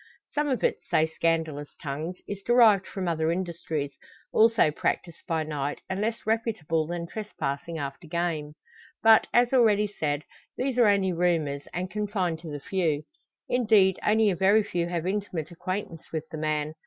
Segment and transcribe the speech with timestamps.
[0.31, 3.93] Some of it, say scandalous tongues, is derived from other industries,
[4.33, 8.55] also practised by night, and less reputable than trespassing after game.
[9.03, 10.23] But, as already said,
[10.57, 13.03] these are only rumours, and confined to the few.
[13.47, 16.73] Indeed, only a very few have intimate acquaintance with the man.